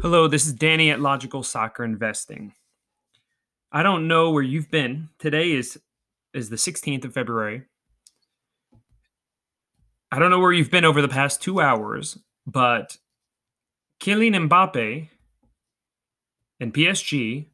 [0.00, 2.54] Hello, this is Danny at Logical Soccer Investing.
[3.72, 5.08] I don't know where you've been.
[5.18, 5.76] Today is
[6.32, 7.64] is the 16th of February.
[10.12, 12.16] I don't know where you've been over the past 2 hours,
[12.46, 12.98] but
[13.98, 15.08] Kylian Mbappe
[16.60, 17.46] and PSG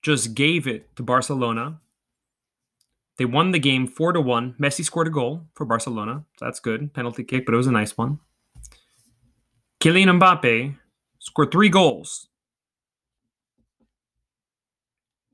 [0.00, 1.80] just gave it to Barcelona.
[3.18, 4.54] They won the game 4 to 1.
[4.58, 6.24] Messi scored a goal for Barcelona.
[6.38, 6.94] So that's good.
[6.94, 8.20] Penalty kick, but it was a nice one.
[9.78, 10.76] Kylian Mbappe
[11.26, 12.28] scored three goals.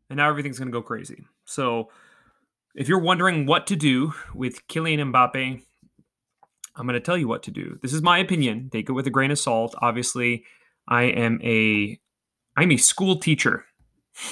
[0.09, 1.25] And now everything's going to go crazy.
[1.45, 1.91] So
[2.75, 5.63] if you're wondering what to do with Kylian Mbappe,
[6.75, 7.79] I'm going to tell you what to do.
[7.83, 8.71] This is my opinion.
[8.73, 9.75] Take it with a grain of salt.
[9.81, 10.45] Obviously,
[10.89, 11.99] I am a
[12.57, 13.65] I'm a school teacher.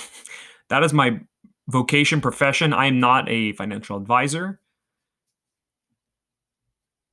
[0.68, 1.20] that is my
[1.68, 2.73] vocation profession.
[2.73, 4.60] I am not a financial advisor.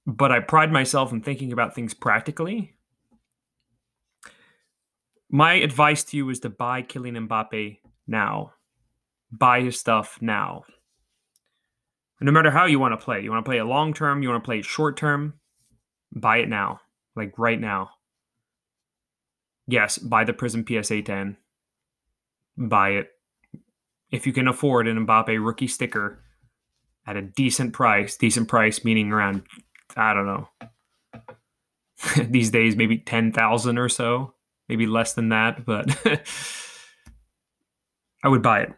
[0.06, 2.77] But I pride myself in thinking about things practically
[5.30, 8.54] my advice to you is to buy Kylian Mbappe now.
[9.32, 10.64] Buy his stuff now.
[12.22, 14.30] no matter how you want to play, you want to play it long term, you
[14.30, 15.34] want to play short term,
[16.14, 16.80] buy it now.
[17.16, 17.90] Like right now.
[19.68, 21.36] Yes, buy the Prism PSA 10.
[22.58, 23.10] Buy it.
[24.12, 26.24] If you can afford an Mbappe rookie sticker
[27.06, 29.44] at a decent price, decent price meaning around,
[29.98, 30.50] I don't know,
[32.30, 34.34] these days, maybe 10,000 or so
[34.70, 35.88] maybe less than that, but
[38.24, 38.74] I would buy it.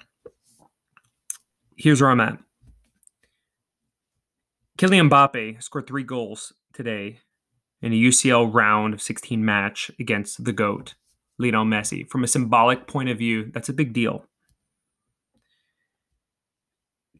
[1.75, 2.37] Here's where I'm at.
[4.77, 7.19] Kylian Mbappe scored three goals today
[7.81, 10.95] in a UCL round of 16 match against the GOAT,
[11.37, 12.07] Lionel Messi.
[12.07, 14.25] From a symbolic point of view, that's a big deal.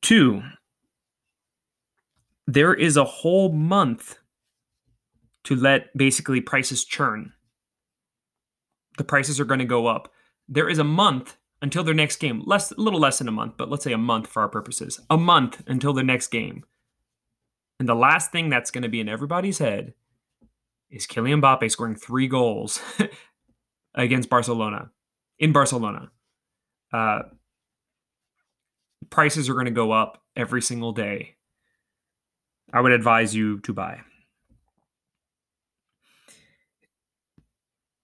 [0.02, 0.42] Two,
[2.48, 4.20] there is a whole month
[5.44, 7.34] to let basically prices churn
[9.00, 10.12] the prices are going to go up.
[10.50, 13.54] There is a month until their next game, less a little less than a month,
[13.58, 15.00] but let's say a month for our purposes.
[15.10, 16.66] A month until the next game.
[17.80, 19.94] And the last thing that's going to be in everybody's head
[20.92, 22.82] is Kylian Mbappe scoring three goals
[23.96, 24.92] against Barcelona
[25.40, 26.12] in Barcelona.
[26.92, 27.22] Uh,
[29.10, 31.38] prices are going to go up every single day.
[32.74, 34.02] I would advise you to buy.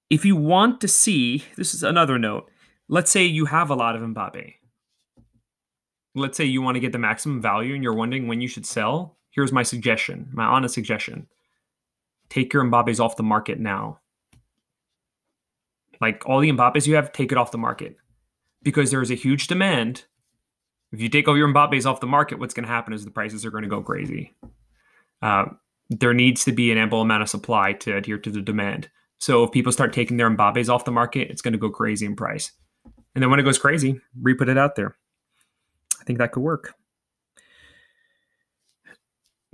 [0.10, 2.50] If you want to see, this is another note.
[2.88, 4.54] Let's say you have a lot of Mbappe.
[6.14, 8.66] Let's say you want to get the maximum value and you're wondering when you should
[8.66, 9.18] sell.
[9.32, 11.28] Here's my suggestion, my honest suggestion.
[12.30, 14.00] Take your Mbappes off the market now.
[16.00, 17.98] Like all the Mbappes you have, take it off the market.
[18.64, 20.06] Because there is a huge demand.
[20.92, 23.12] If you take all your Mbappes off the market, what's going to happen is the
[23.12, 24.34] prices are going to go crazy.
[25.22, 25.46] Uh,
[25.90, 28.90] there needs to be an ample amount of supply to adhere to the demand.
[29.26, 32.06] So if people start taking their Mbappes off the market, it's going to go crazy
[32.06, 32.52] in price.
[33.16, 34.96] And then when it goes crazy, re-put it out there.
[36.00, 36.76] I think that could work.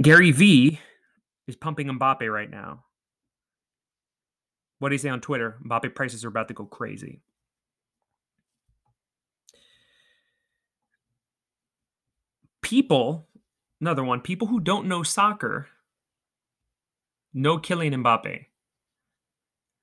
[0.01, 0.77] Gary V
[1.47, 2.83] is pumping Mbappe right now.
[4.79, 5.57] What do you say on Twitter?
[5.65, 7.21] Mbappe prices are about to go crazy.
[12.61, 13.25] People,
[13.79, 15.69] another one, people who don't know soccer
[17.33, 18.47] know Kylian Mbappe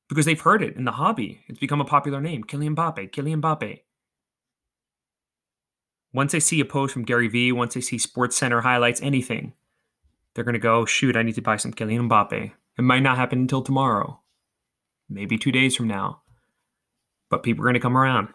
[0.09, 1.45] because they've heard it in the hobby.
[1.49, 2.45] It's become a popular name.
[2.45, 3.81] Kylian Mbappe, Kylian Mbappe.
[6.13, 9.53] Once they see a post from Gary Vee, once they see SportsCenter highlights, anything,
[10.35, 12.53] they're going to go, shoot, I need to buy some Kylian Mbappe.
[12.79, 14.21] It might not happen until tomorrow,
[15.09, 16.23] maybe two days from now,
[17.29, 18.29] but people are going to come around.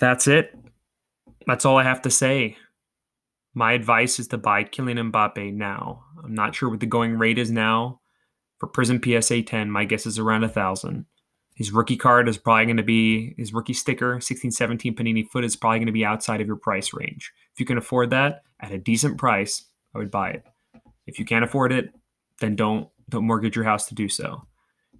[0.00, 0.54] That's it.
[1.46, 2.56] That's all I have to say.
[3.54, 6.04] My advice is to buy Kylian Mbappe now.
[6.22, 8.00] I'm not sure what the going rate is now
[8.58, 9.70] for Prism PSA 10.
[9.70, 11.06] My guess is around a thousand.
[11.54, 15.54] His rookie card is probably going to be his rookie sticker, 1617 Panini foot is
[15.54, 17.32] probably going to be outside of your price range.
[17.52, 20.42] If you can afford that at a decent price, I would buy it.
[21.06, 21.94] If you can't afford it,
[22.40, 24.48] then don't don't mortgage your house to do so.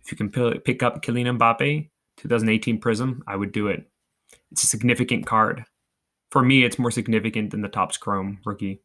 [0.05, 0.31] If you can
[0.61, 3.91] pick up Kylian Mbappe 2018 Prism, I would do it.
[4.53, 5.65] It's a significant card
[6.35, 8.83] for me, it's more significant than the Topps Chrome rookie.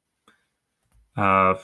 [1.17, 1.55] Uh,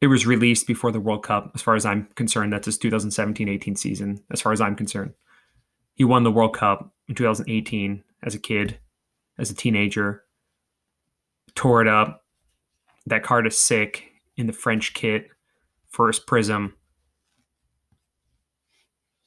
[0.00, 2.52] it was released before the World Cup, as far as I'm concerned.
[2.52, 5.14] That's his 2017-18 season, as far as I'm concerned.
[5.94, 8.78] He won the World Cup in 2018 as a kid,
[9.38, 10.22] as a teenager.
[11.56, 12.24] Tore it up.
[13.06, 14.04] That card is sick
[14.36, 15.30] in the French kit,
[15.88, 16.76] first prism.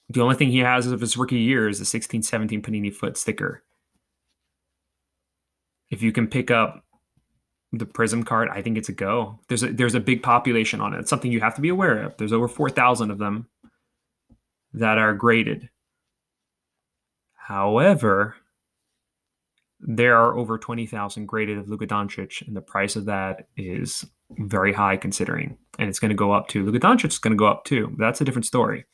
[0.08, 3.62] The only thing he has of his rookie year is the 16-17 Panini foot sticker
[5.90, 6.84] if you can pick up
[7.72, 9.40] the Prism card, I think it's a go.
[9.48, 11.00] There's a there's a big population on it.
[11.00, 12.18] It's something you have to be aware of.
[12.18, 13.48] There's over four thousand of them
[14.74, 15.70] that are graded.
[17.36, 18.36] However,
[19.80, 24.74] there are over 20,000 graded of Luka Doncic, and the price of that is very
[24.74, 25.58] high considering.
[25.80, 26.66] And it's going to go up too.
[26.66, 27.96] Luka Doncic is going to go up too.
[27.98, 28.86] That's a different story.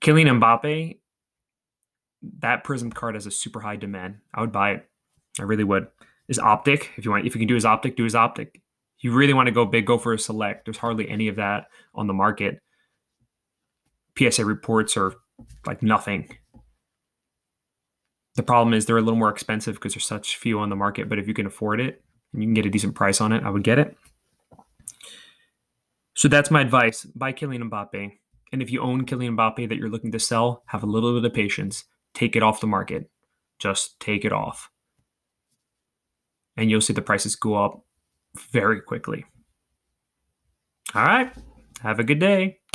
[0.00, 0.99] Kylian Mbappe,
[2.40, 4.16] that Prism card has a super high demand.
[4.34, 4.88] I would buy it.
[5.38, 5.88] I really would.
[6.28, 8.60] Is optic if you want if you can do his optic, do his optic.
[8.98, 10.64] If You really want to go big, go for a select.
[10.64, 12.60] There's hardly any of that on the market.
[14.16, 15.14] PSA reports are
[15.66, 16.28] like nothing.
[18.36, 21.08] The problem is they're a little more expensive because there's such few on the market.
[21.08, 22.02] But if you can afford it
[22.32, 23.96] and you can get a decent price on it, I would get it.
[26.14, 27.04] So that's my advice.
[27.04, 28.12] Buy Kylian Mbappe.
[28.52, 31.24] And if you own Kylian Mbappe that you're looking to sell, have a little bit
[31.24, 31.84] of patience.
[32.14, 33.10] Take it off the market.
[33.58, 34.70] Just take it off.
[36.56, 37.84] And you'll see the prices go up
[38.52, 39.24] very quickly.
[40.94, 41.32] All right.
[41.82, 42.59] Have a good day.